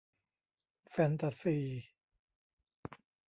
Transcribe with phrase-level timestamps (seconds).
[0.91, 1.57] แฟนตาซี